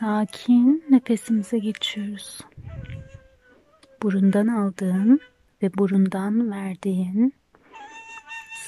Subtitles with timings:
[0.00, 2.40] Sakin nefesimize geçiyoruz.
[4.02, 5.20] Burundan aldığın
[5.62, 7.34] ve burundan verdiğin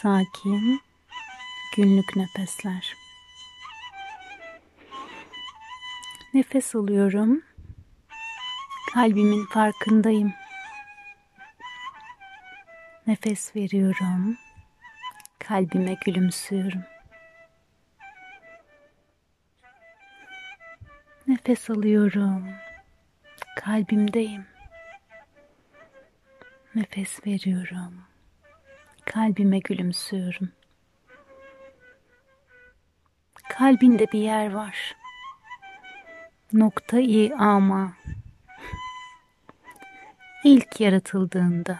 [0.02, 0.80] sakin
[1.76, 2.94] günlük nefesler.
[6.34, 7.42] Nefes alıyorum.
[8.94, 10.32] Kalbimin farkındayım.
[13.06, 14.36] Nefes veriyorum.
[15.38, 16.91] Kalbime gülümsüyorum.
[21.42, 22.48] Nefes alıyorum.
[23.56, 24.46] Kalbimdeyim.
[26.74, 28.04] Nefes veriyorum.
[29.04, 30.52] Kalbime gülümsüyorum.
[33.48, 34.96] Kalbinde bir yer var.
[36.52, 37.92] Nokta i ama.
[40.44, 41.78] İlk yaratıldığında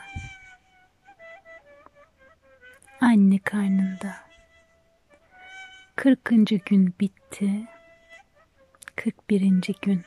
[3.01, 4.17] anne karnında
[5.97, 6.25] 40.
[6.67, 7.72] gün bitti
[8.97, 9.75] 41.
[9.83, 10.03] gün.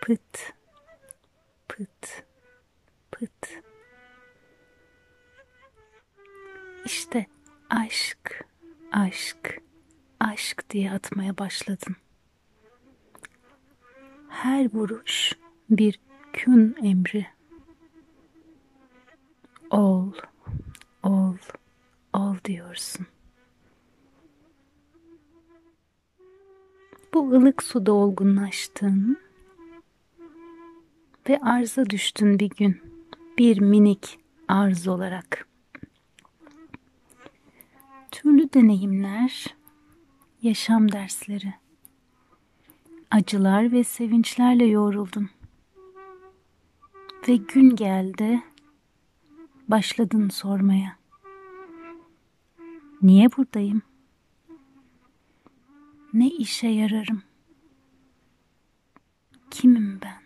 [0.00, 0.52] Pıt
[1.68, 2.24] pıt
[3.10, 3.62] pıt.
[6.84, 7.26] İşte
[7.70, 8.44] aşk
[8.92, 9.60] aşk
[10.20, 11.96] aşk diye atmaya başladın.
[14.28, 15.32] Her vuruş
[15.70, 16.00] bir
[16.32, 17.26] kün emri.
[19.70, 20.12] Ol
[21.02, 21.36] ol
[22.12, 23.06] ol diyorsun
[27.14, 29.18] Bu ılık suda olgunlaştın
[31.28, 32.80] ve arza düştün bir gün.
[33.38, 35.48] Bir minik arz olarak.
[38.10, 39.56] Türlü deneyimler,
[40.42, 41.54] yaşam dersleri,
[43.10, 45.30] acılar ve sevinçlerle yoğruldun.
[47.28, 48.42] Ve gün geldi,
[49.68, 50.96] başladın sormaya.
[53.02, 53.82] Niye buradayım?
[56.12, 57.22] Ne işe yararım?
[59.50, 60.22] Kimim ben?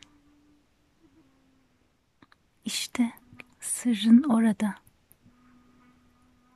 [2.64, 3.12] İşte
[3.60, 4.74] sırrın orada.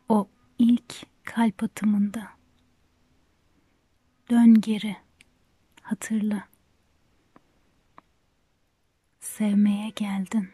[0.09, 0.29] O
[0.59, 0.95] ilk
[1.25, 2.31] kalp atımında.
[4.31, 4.97] Dön geri,
[5.83, 6.49] hatırla.
[9.21, 10.51] Sevmeye geldin.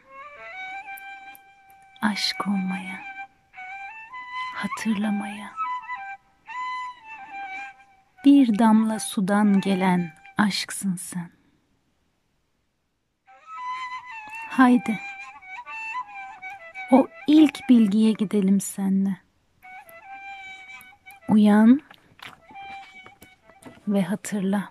[2.01, 3.01] Aşk olmaya,
[4.55, 5.66] hatırlamaya
[8.27, 11.29] bir damla sudan gelen aşksın sen.
[14.49, 14.99] Haydi.
[16.91, 19.17] O ilk bilgiye gidelim senle.
[21.29, 21.81] Uyan
[23.87, 24.69] ve hatırla.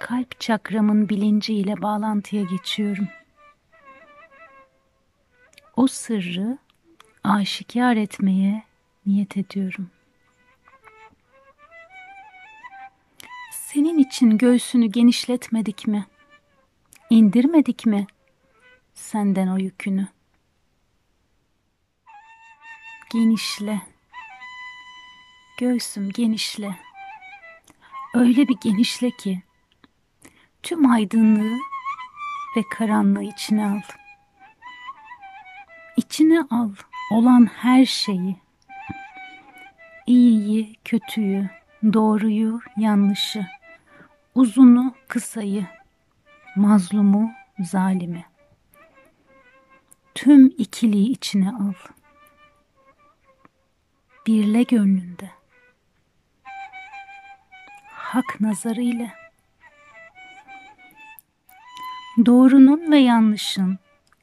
[0.00, 3.08] Kalp çakramın bilinciyle bağlantıya geçiyorum.
[5.76, 6.58] O sırrı
[7.24, 8.62] aşikar etmeye
[9.06, 9.90] niyet ediyorum.
[13.74, 16.06] Senin için göğsünü genişletmedik mi?
[17.10, 18.06] İndirmedik mi
[18.94, 20.08] senden o yükünü?
[23.12, 23.80] Genişle.
[25.58, 26.76] Göğsüm genişle.
[28.14, 29.42] Öyle bir genişle ki
[30.62, 31.58] tüm aydınlığı
[32.56, 33.80] ve karanlığı içine al.
[35.96, 36.70] İçine al
[37.12, 38.36] olan her şeyi.
[40.06, 41.50] İyiyi, kötüyü,
[41.92, 43.46] doğruyu, yanlışı
[44.34, 45.66] uzunu kısayı,
[46.56, 48.24] mazlumu zalimi.
[50.14, 51.72] Tüm ikiliği içine al.
[54.26, 55.30] Birle gönlünde.
[57.86, 59.12] Hak nazarı ile.
[62.26, 63.78] Doğrunun ve yanlışın,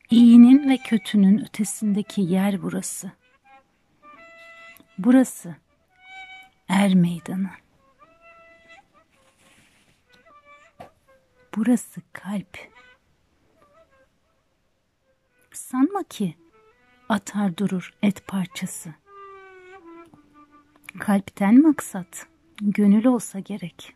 [0.10, 3.12] iyinin ve kötünün ötesindeki yer burası.
[4.98, 5.56] Burası
[6.68, 7.50] er meydanı.
[11.56, 12.58] Burası kalp.
[15.52, 16.36] Sanma ki
[17.10, 18.94] atar durur et parçası.
[21.00, 22.28] Kalpten maksat
[22.62, 23.96] gönül olsa gerek.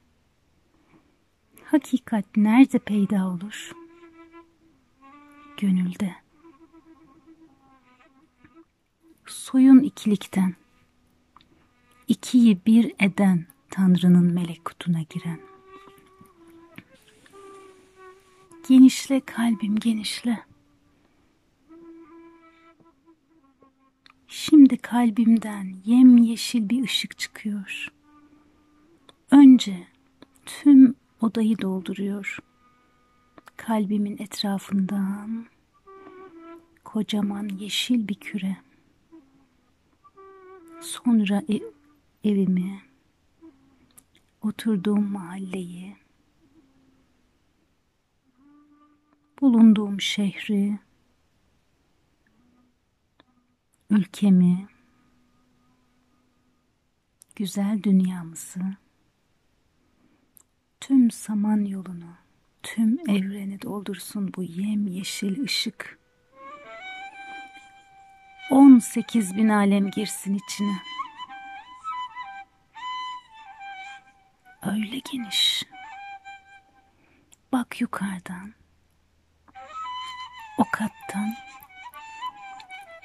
[1.64, 3.72] Hakikat nerede peyda olur?
[5.58, 6.16] Gönülde.
[9.26, 10.56] Soyun ikilikten,
[12.08, 15.53] ikiyi bir eden Tanrı'nın melekutuna giren.
[18.68, 20.44] Genişle kalbim genişle.
[24.27, 27.88] Şimdi kalbimden yemyeşil bir ışık çıkıyor.
[29.31, 29.88] Önce
[30.45, 32.38] tüm odayı dolduruyor.
[33.57, 35.45] Kalbimin etrafından
[36.83, 38.57] kocaman yeşil bir küre.
[40.81, 41.63] Sonra ev,
[42.24, 42.81] evimi,
[44.42, 45.95] oturduğum mahalleyi,
[49.44, 50.80] bulunduğum şehri,
[53.90, 54.68] ülkemi,
[57.36, 58.62] güzel dünyamızı,
[60.81, 62.16] tüm saman yolunu,
[62.63, 66.00] tüm evreni doldursun bu yem yeşil ışık.
[68.50, 70.78] 18 bin alem girsin içine.
[74.62, 75.63] Öyle geniş.
[77.51, 78.62] Bak yukarıdan.
[80.58, 81.36] O kattan.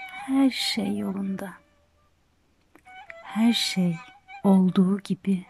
[0.09, 1.53] Her şey yolunda.
[3.23, 3.97] Her şey
[4.45, 5.47] olduğu gibi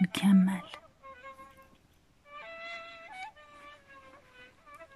[0.00, 0.62] mükemmel.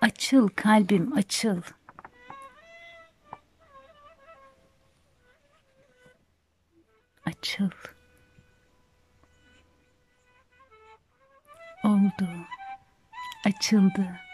[0.01, 1.63] Açıl kalbim açıl.
[7.27, 7.71] Açıl.
[11.85, 12.29] Oldu.
[13.47, 14.28] Açıldı.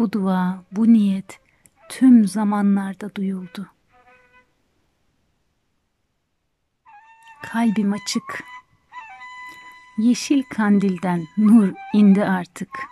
[0.00, 1.40] Bu dua, bu niyet
[1.88, 3.66] tüm zamanlarda duyuldu.
[7.42, 8.44] Kalbim açık.
[9.98, 12.90] Yeşil kandilden nur indi artık.''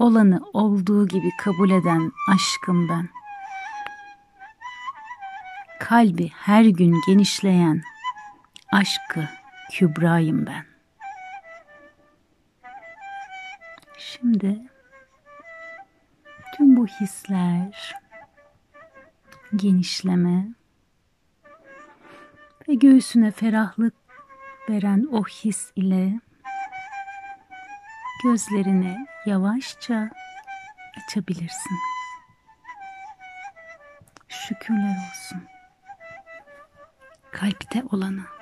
[0.00, 3.08] olanı olduğu gibi kabul eden aşkım ben.
[5.80, 7.82] Kalbi her gün genişleyen
[8.72, 9.28] aşkı
[9.72, 10.64] kübrayım ben.
[13.98, 14.69] Şimdi
[16.60, 17.94] tüm bu hisler,
[19.56, 20.46] genişleme
[22.68, 23.94] ve göğsüne ferahlık
[24.68, 26.20] veren o his ile
[28.24, 30.10] gözlerini yavaşça
[30.98, 31.76] açabilirsin.
[34.28, 35.42] Şükürler olsun.
[37.32, 38.39] Kalpte olana.